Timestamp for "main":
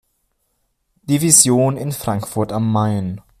2.71-3.21